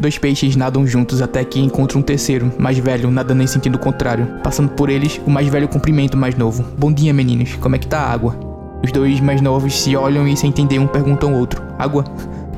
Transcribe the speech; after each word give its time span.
Dois 0.00 0.16
peixes 0.16 0.56
nadam 0.56 0.86
juntos 0.86 1.20
até 1.20 1.44
que 1.44 1.60
encontram 1.60 2.00
um 2.00 2.02
terceiro, 2.02 2.50
mais 2.58 2.78
velho, 2.78 3.10
nadando 3.10 3.42
em 3.42 3.46
sentido 3.46 3.78
contrário. 3.78 4.26
Passando 4.42 4.70
por 4.70 4.88
eles, 4.88 5.20
o 5.26 5.30
mais 5.30 5.46
velho 5.46 5.68
cumprimenta 5.68 6.16
o 6.16 6.18
mais 6.18 6.34
novo. 6.34 6.64
Bom 6.78 6.90
dia, 6.90 7.12
meninos. 7.12 7.54
Como 7.56 7.76
é 7.76 7.78
que 7.78 7.86
tá 7.86 7.98
a 7.98 8.10
água? 8.10 8.34
Os 8.82 8.90
dois 8.92 9.20
mais 9.20 9.42
novos 9.42 9.78
se 9.78 9.94
olham 9.94 10.26
e, 10.26 10.34
sem 10.38 10.48
entender, 10.48 10.78
um 10.78 10.86
perguntam 10.86 11.34
ao 11.34 11.40
outro: 11.40 11.62
Água? 11.78 12.04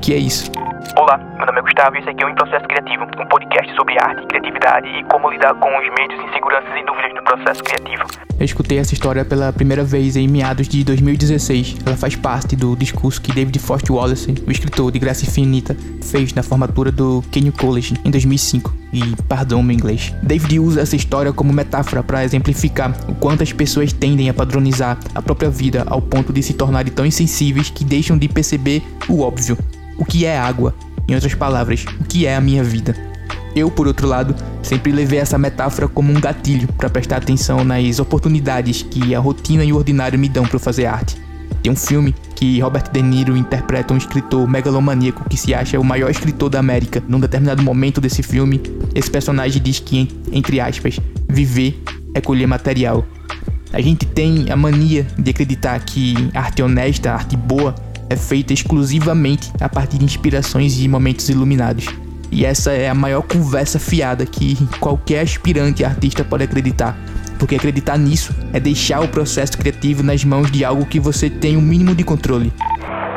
Que 0.00 0.14
é 0.14 0.18
isso? 0.18 0.52
Olá, 0.94 1.16
meu 1.16 1.46
nome 1.46 1.58
é 1.58 1.62
Gustavo 1.62 1.96
e 1.96 2.00
esse 2.00 2.08
aqui 2.10 2.22
é 2.22 2.26
o 2.26 2.28
Em 2.28 2.34
Processo 2.34 2.66
Criativo, 2.66 3.04
um 3.04 3.26
podcast 3.26 3.74
sobre 3.74 3.96
arte, 3.98 4.26
criatividade 4.26 4.86
e 4.88 5.02
como 5.04 5.30
lidar 5.30 5.54
com 5.54 5.68
os 5.68 5.88
medos, 5.98 6.22
inseguranças 6.28 6.70
e 6.76 6.84
dúvidas 6.84 7.14
no 7.14 7.22
processo 7.24 7.64
criativo. 7.64 8.04
Eu 8.38 8.44
escutei 8.44 8.78
essa 8.78 8.92
história 8.92 9.24
pela 9.24 9.50
primeira 9.54 9.84
vez 9.84 10.16
em 10.16 10.28
meados 10.28 10.68
de 10.68 10.84
2016. 10.84 11.78
Ela 11.86 11.96
faz 11.96 12.14
parte 12.14 12.54
do 12.54 12.76
discurso 12.76 13.22
que 13.22 13.32
David 13.32 13.58
Foster 13.58 13.90
Wallace, 13.90 14.34
o 14.46 14.50
escritor 14.50 14.92
de 14.92 14.98
Graça 14.98 15.24
Infinita, 15.24 15.74
fez 16.02 16.34
na 16.34 16.42
formatura 16.42 16.92
do 16.92 17.22
Kenyon 17.32 17.52
College 17.52 17.94
em 18.04 18.10
2005. 18.10 18.74
E 18.92 19.16
perdão 19.26 19.62
meu 19.62 19.74
inglês. 19.74 20.14
David 20.22 20.60
usa 20.60 20.82
essa 20.82 20.94
história 20.94 21.32
como 21.32 21.54
metáfora 21.54 22.02
para 22.02 22.22
exemplificar 22.22 22.92
o 23.08 23.14
quanto 23.14 23.42
as 23.42 23.52
pessoas 23.52 23.94
tendem 23.94 24.28
a 24.28 24.34
padronizar 24.34 24.98
a 25.14 25.22
própria 25.22 25.48
vida 25.48 25.84
ao 25.86 26.02
ponto 26.02 26.34
de 26.34 26.42
se 26.42 26.52
tornarem 26.52 26.92
tão 26.92 27.06
insensíveis 27.06 27.70
que 27.70 27.82
deixam 27.82 28.18
de 28.18 28.28
perceber 28.28 28.82
o 29.08 29.22
óbvio. 29.22 29.56
O 30.02 30.04
que 30.04 30.26
é 30.26 30.36
água? 30.36 30.74
Em 31.06 31.14
outras 31.14 31.32
palavras, 31.32 31.84
o 32.00 32.02
que 32.02 32.26
é 32.26 32.34
a 32.34 32.40
minha 32.40 32.64
vida? 32.64 32.96
Eu, 33.54 33.70
por 33.70 33.86
outro 33.86 34.08
lado, 34.08 34.34
sempre 34.60 34.90
levei 34.90 35.20
essa 35.20 35.38
metáfora 35.38 35.86
como 35.86 36.12
um 36.12 36.20
gatilho 36.20 36.66
para 36.76 36.90
prestar 36.90 37.18
atenção 37.18 37.62
nas 37.62 38.00
oportunidades 38.00 38.82
que 38.82 39.14
a 39.14 39.20
rotina 39.20 39.64
e 39.64 39.72
o 39.72 39.76
ordinário 39.76 40.18
me 40.18 40.28
dão 40.28 40.44
para 40.44 40.58
fazer 40.58 40.86
arte. 40.86 41.16
Tem 41.62 41.70
um 41.70 41.76
filme 41.76 42.12
que 42.34 42.58
Robert 42.58 42.90
De 42.90 43.00
Niro 43.00 43.36
interpreta 43.36 43.94
um 43.94 43.96
escritor 43.96 44.48
megalomaníaco 44.48 45.28
que 45.28 45.36
se 45.36 45.54
acha 45.54 45.78
o 45.78 45.84
maior 45.84 46.10
escritor 46.10 46.50
da 46.50 46.58
América. 46.58 47.00
Num 47.06 47.20
determinado 47.20 47.62
momento 47.62 48.00
desse 48.00 48.24
filme, 48.24 48.60
esse 48.96 49.08
personagem 49.08 49.62
diz 49.62 49.78
que, 49.78 50.08
entre 50.32 50.58
aspas, 50.58 50.98
viver 51.28 51.80
é 52.12 52.20
colher 52.20 52.48
material. 52.48 53.06
A 53.72 53.80
gente 53.80 54.04
tem 54.04 54.50
a 54.50 54.56
mania 54.56 55.06
de 55.16 55.30
acreditar 55.30 55.78
que 55.78 56.28
arte 56.34 56.60
honesta, 56.60 57.12
arte 57.12 57.36
boa, 57.36 57.72
é 58.12 58.16
feita 58.16 58.52
exclusivamente 58.52 59.50
a 59.60 59.68
partir 59.68 59.98
de 59.98 60.04
inspirações 60.04 60.78
e 60.78 60.86
momentos 60.86 61.28
iluminados. 61.28 61.86
E 62.30 62.44
essa 62.44 62.72
é 62.72 62.88
a 62.88 62.94
maior 62.94 63.22
conversa 63.22 63.78
fiada 63.78 64.24
que 64.24 64.56
qualquer 64.78 65.20
aspirante 65.20 65.84
artista 65.84 66.24
pode 66.24 66.44
acreditar. 66.44 66.96
Porque 67.38 67.56
acreditar 67.56 67.98
nisso 67.98 68.34
é 68.52 68.60
deixar 68.60 69.00
o 69.00 69.08
processo 69.08 69.56
criativo 69.58 70.02
nas 70.02 70.24
mãos 70.24 70.50
de 70.50 70.64
algo 70.64 70.86
que 70.86 71.00
você 71.00 71.28
tem 71.28 71.56
o 71.56 71.58
um 71.58 71.62
mínimo 71.62 71.94
de 71.94 72.04
controle. 72.04 72.52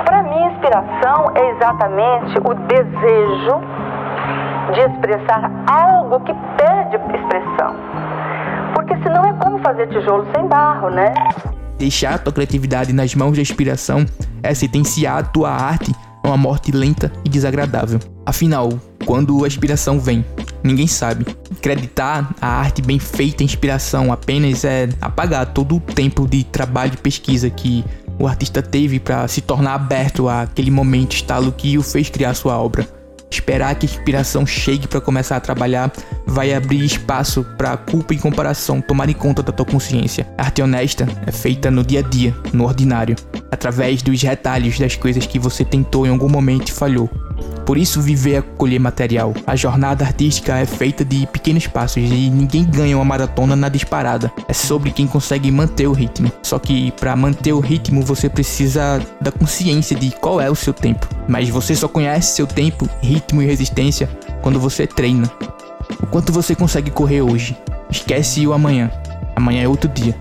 Para 0.05 0.23
mim, 0.23 0.53
inspiração 0.53 1.31
é 1.35 1.52
exatamente 1.52 2.37
o 2.39 2.53
desejo 2.67 3.61
de 4.73 4.80
expressar 4.80 5.52
algo 5.69 6.19
que 6.21 6.33
pede 6.57 6.95
expressão. 6.95 7.75
Porque 8.73 8.95
senão 9.03 9.23
é 9.25 9.33
como 9.33 9.59
fazer 9.59 9.87
tijolo 9.87 10.25
sem 10.35 10.47
barro, 10.47 10.89
né? 10.89 11.13
Deixar 11.77 12.19
tua 12.19 12.31
criatividade 12.31 12.93
nas 12.93 13.13
mãos 13.15 13.35
da 13.35 13.41
inspiração 13.41 14.05
é 14.41 14.53
sentenciar 14.53 15.17
a 15.17 15.23
tua 15.23 15.49
arte 15.49 15.93
a 16.23 16.27
uma 16.27 16.37
morte 16.37 16.71
lenta 16.71 17.11
e 17.23 17.29
desagradável. 17.29 17.99
Afinal, 18.25 18.69
quando 19.05 19.43
a 19.43 19.47
inspiração 19.47 19.99
vem, 19.99 20.25
ninguém 20.63 20.87
sabe. 20.87 21.25
Acreditar 21.51 22.33
a 22.41 22.47
arte 22.47 22.81
bem 22.81 22.97
feita, 22.97 23.43
a 23.43 23.45
inspiração 23.45 24.11
apenas 24.11 24.63
é 24.65 24.89
apagar 24.99 25.45
todo 25.53 25.75
o 25.75 25.79
tempo 25.79 26.27
de 26.27 26.43
trabalho 26.43 26.93
e 26.93 26.97
pesquisa 26.97 27.49
que 27.49 27.83
o 28.17 28.27
artista 28.27 28.61
teve 28.61 28.99
para 28.99 29.27
se 29.27 29.41
tornar 29.41 29.75
aberto 29.75 30.29
àquele 30.29 30.71
momento 30.71 31.13
estalo 31.13 31.51
que 31.51 31.77
o 31.77 31.83
fez 31.83 32.09
criar 32.09 32.33
sua 32.33 32.57
obra. 32.57 32.87
Esperar 33.29 33.75
que 33.75 33.85
a 33.85 33.89
inspiração 33.89 34.45
chegue 34.45 34.87
para 34.87 35.01
começar 35.01 35.35
a 35.35 35.41
trabalhar 35.41 35.91
vai 36.25 36.53
abrir 36.53 36.83
espaço 36.83 37.45
para 37.57 37.75
culpa 37.77 38.13
e 38.13 38.17
comparação 38.17 38.81
tomarem 38.81 39.15
conta 39.15 39.43
da 39.43 39.51
tua 39.51 39.65
consciência. 39.65 40.27
A 40.37 40.43
arte 40.43 40.61
honesta 40.61 41.07
é 41.25 41.31
feita 41.31 41.69
no 41.69 41.83
dia 41.83 41.99
a 41.99 42.03
dia, 42.03 42.35
no 42.53 42.65
ordinário, 42.65 43.15
através 43.52 44.02
dos 44.02 44.21
retalhos 44.21 44.80
das 44.80 44.95
coisas 44.95 45.25
que 45.25 45.39
você 45.39 45.65
tentou 45.65 46.05
em 46.05 46.09
algum 46.09 46.30
momento 46.30 46.69
e 46.69 46.73
falhou. 46.73 47.09
Por 47.65 47.77
isso, 47.77 47.99
viver 47.99 48.36
é 48.36 48.42
colher 48.42 48.80
material. 48.80 49.33
A 49.48 49.55
jornada 49.55 50.05
artística 50.05 50.55
é 50.58 50.65
feita 50.65 51.03
de 51.03 51.26
pequenos 51.26 51.65
passos 51.65 51.98
e 52.03 52.30
ninguém 52.30 52.64
ganha 52.64 52.95
uma 52.95 53.03
maratona 53.03 53.55
na 53.55 53.70
disparada. 53.70 54.31
É 54.48 54.53
sobre 54.53 54.92
quem 54.92 55.08
consegue 55.08 55.52
manter 55.52 55.87
o 55.87 55.92
ritmo. 55.92 56.31
Só 56.43 56.59
que 56.59 56.92
para 56.92 57.15
manter 57.15 57.53
o 57.53 57.59
ritmo 57.59 58.03
você 58.03 58.30
precisa 58.30 59.02
da 59.20 59.31
consciência 59.31 59.95
de 59.95 60.11
qual 60.11 60.39
é 60.39 60.49
o 60.49 60.55
seu 60.55 60.73
tempo. 60.73 61.08
Mas 61.27 61.49
você 61.49 61.76
só 61.76 61.87
conhece 61.87 62.36
seu 62.36 62.45
tempo, 62.45 62.87
ritmo 63.02 63.42
e 63.42 63.45
resistência 63.45 64.08
quando 64.43 64.59
você 64.59 64.86
treina. 64.86 65.30
O 66.02 66.05
quanto 66.05 66.32
você 66.32 66.53
consegue 66.55 66.92
correr 66.92 67.21
hoje? 67.21 67.58
Esquece 67.89 68.45
o 68.45 68.53
amanhã. 68.53 68.92
Amanhã 69.36 69.64
é 69.64 69.67
outro 69.67 69.89
dia. 69.89 70.15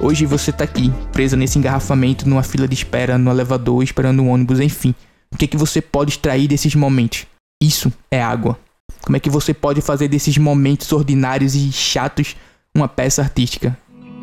Hoje 0.00 0.26
você 0.26 0.52
tá 0.52 0.64
aqui, 0.64 0.92
presa 1.12 1.36
nesse 1.36 1.58
engarrafamento, 1.58 2.28
numa 2.28 2.42
fila 2.42 2.68
de 2.68 2.74
espera, 2.74 3.18
no 3.18 3.30
elevador, 3.30 3.82
esperando 3.82 4.22
um 4.22 4.30
ônibus, 4.30 4.60
enfim. 4.60 4.94
O 5.32 5.36
que 5.36 5.44
é 5.44 5.48
que 5.48 5.56
você 5.56 5.80
pode 5.80 6.10
extrair 6.10 6.48
desses 6.48 6.74
momentos? 6.74 7.26
Isso 7.62 7.92
é 8.10 8.22
água. 8.22 8.58
Como 9.04 9.16
é 9.16 9.20
que 9.20 9.30
você 9.30 9.54
pode 9.54 9.80
fazer 9.80 10.08
desses 10.08 10.36
momentos 10.38 10.92
ordinários 10.92 11.54
e 11.54 11.70
chatos 11.70 12.36
uma 12.74 12.88
peça 12.88 13.22
artística? 13.22 13.76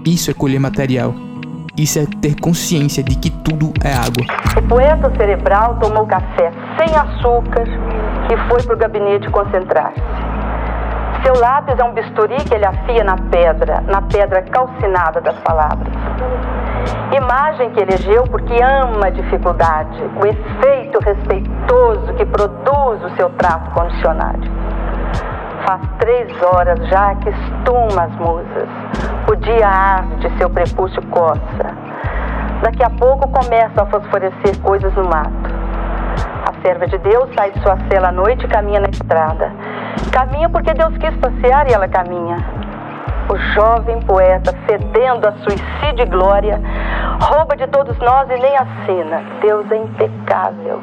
Isso 0.06 0.30
é 0.32 0.34
colher 0.34 0.60
material. 0.60 1.14
Isso 1.78 2.00
é 2.00 2.06
ter 2.22 2.36
consciência 2.40 3.04
de 3.04 3.16
que 3.16 3.30
tudo 3.30 3.74
é 3.84 3.94
água. 3.94 4.26
O 4.58 4.62
poeta 4.68 5.12
cerebral 5.18 5.78
tomou 5.80 6.06
café 6.08 6.52
sem 6.78 6.96
açúcar 6.96 7.66
e 8.32 8.50
foi 8.50 8.64
para 8.64 8.76
o 8.76 8.78
gabinete 8.78 9.30
concentrar-se. 9.30 10.00
Seu 11.24 11.34
lápis 11.40 11.78
é 11.78 11.84
um 11.84 11.94
bisturi 11.94 12.38
que 12.46 12.54
ele 12.54 12.66
afia 12.66 13.04
na 13.04 13.18
pedra, 13.18 13.82
na 13.82 14.02
pedra 14.04 14.44
calcinada 14.44 15.20
das 15.20 15.38
palavras. 15.40 15.92
Imagem 17.16 17.70
que 17.72 17.82
elegeu 17.82 18.24
porque 18.24 18.54
ama 18.62 19.08
a 19.08 19.10
dificuldade, 19.10 20.02
o 20.22 20.26
efeito 20.26 21.00
respeitoso 21.00 22.14
que 22.16 22.26
produz 22.26 23.04
o 23.04 23.16
seu 23.16 23.30
trato 23.32 23.72
condicionário. 23.72 24.52
Faz 25.66 25.82
três 26.00 26.44
horas 26.44 26.80
já 26.90 27.16
que 27.16 27.30
estuma 27.30 28.04
as 28.04 28.16
musas. 28.18 28.70
O 29.32 29.36
dia 29.36 29.68
arde, 29.68 30.32
seu 30.38 30.50
prepúcio 30.50 31.02
coça. 31.08 31.76
Daqui 32.62 32.84
a 32.84 32.90
pouco 32.90 33.28
começam 33.30 33.84
a 33.84 33.86
fosforecer 33.88 34.60
coisas 34.62 34.94
no 34.96 35.06
mato. 35.06 35.56
A 36.48 36.62
serva 36.62 36.88
de 36.88 36.98
Deus 37.00 37.30
sai 37.36 37.52
de 37.52 37.62
sua 37.62 37.78
cela 37.90 38.10
à 38.10 38.12
noite 38.12 38.46
e 38.46 38.48
caminha 38.48 38.80
na 38.80 38.90
estrada. 38.90 39.52
Caminha 40.12 40.50
porque 40.50 40.74
Deus 40.74 40.96
quis 40.98 41.16
passear 41.18 41.70
e 41.70 41.74
ela 41.74 41.88
caminha. 41.88 42.38
O 43.28 43.38
jovem 43.56 44.00
poeta, 44.02 44.54
fedendo 44.68 45.28
a 45.28 45.34
suicídio 45.38 46.04
e 46.04 46.06
glória, 46.06 46.62
rouba 47.20 47.56
de 47.56 47.66
todos 47.68 47.98
nós 47.98 48.30
e 48.30 48.40
nem 48.40 48.56
assina. 48.56 49.24
Deus 49.42 49.66
é 49.72 49.78
impecável. 49.78 50.82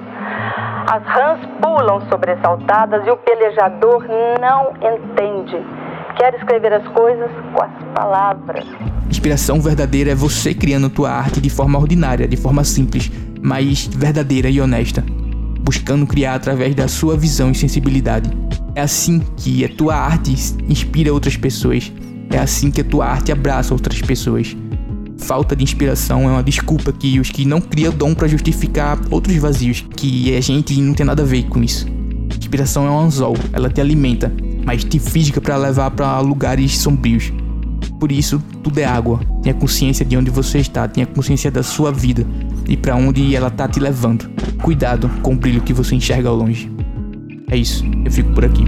As 0.90 1.02
rãs 1.04 1.40
pulam 1.60 2.00
sobressaltadas 2.10 3.06
e 3.06 3.10
o 3.10 3.16
pelejador 3.18 4.04
não 4.40 4.72
entende. 4.80 5.64
Quer 6.16 6.34
escrever 6.34 6.72
as 6.72 6.86
coisas 6.88 7.30
com 7.54 7.62
as 7.62 7.70
palavras. 7.94 8.66
Inspiração 9.08 9.60
verdadeira 9.60 10.10
é 10.10 10.14
você 10.14 10.52
criando 10.52 10.90
tua 10.90 11.10
arte 11.10 11.40
de 11.40 11.48
forma 11.48 11.78
ordinária, 11.78 12.26
de 12.26 12.36
forma 12.36 12.64
simples, 12.64 13.10
mas 13.40 13.86
verdadeira 13.86 14.48
e 14.48 14.60
honesta, 14.60 15.04
buscando 15.60 16.06
criar 16.06 16.34
através 16.34 16.74
da 16.74 16.88
sua 16.88 17.16
visão 17.16 17.52
e 17.52 17.54
sensibilidade. 17.54 18.30
É 18.74 18.80
assim 18.80 19.20
que 19.36 19.64
a 19.64 19.68
tua 19.68 19.94
arte 19.94 20.32
inspira 20.68 21.12
outras 21.12 21.36
pessoas. 21.36 21.92
É 22.32 22.38
assim 22.38 22.70
que 22.70 22.80
a 22.80 22.84
tua 22.84 23.06
arte 23.06 23.30
abraça 23.30 23.74
outras 23.74 24.00
pessoas. 24.00 24.56
Falta 25.18 25.54
de 25.54 25.62
inspiração 25.62 26.22
é 26.22 26.32
uma 26.32 26.42
desculpa 26.42 26.92
que 26.92 27.20
os 27.20 27.30
que 27.30 27.44
não 27.44 27.60
criam 27.60 27.92
dom 27.92 28.14
para 28.14 28.26
justificar 28.26 28.98
outros 29.10 29.36
vazios, 29.36 29.84
que 29.96 30.34
a 30.34 30.40
gente 30.40 30.80
não 30.80 30.94
tem 30.94 31.04
nada 31.04 31.22
a 31.22 31.26
ver 31.26 31.44
com 31.44 31.62
isso. 31.62 31.86
Inspiração 32.36 32.86
é 32.86 32.90
um 32.90 32.98
anzol, 32.98 33.36
ela 33.52 33.70
te 33.70 33.80
alimenta, 33.80 34.32
mas 34.64 34.82
te 34.82 34.98
fisga 34.98 35.40
para 35.40 35.56
levar 35.56 35.90
para 35.90 36.18
lugares 36.20 36.78
sombrios. 36.78 37.32
Por 38.00 38.10
isso, 38.10 38.42
tudo 38.62 38.78
é 38.78 38.84
água. 38.84 39.20
Tenha 39.42 39.54
consciência 39.54 40.04
de 40.04 40.16
onde 40.16 40.30
você 40.30 40.58
está, 40.58 40.88
tenha 40.88 41.06
consciência 41.06 41.50
da 41.50 41.62
sua 41.62 41.92
vida 41.92 42.26
e 42.66 42.76
para 42.76 42.96
onde 42.96 43.36
ela 43.36 43.50
tá 43.50 43.68
te 43.68 43.78
levando. 43.78 44.28
Cuidado 44.62 45.08
com 45.22 45.34
o 45.34 45.36
brilho 45.36 45.60
que 45.60 45.72
você 45.72 45.94
enxerga 45.94 46.28
ao 46.28 46.34
longe. 46.34 46.70
É 47.50 47.56
isso, 47.56 47.84
eu 48.04 48.10
fico 48.10 48.32
por 48.32 48.44
aqui. 48.44 48.64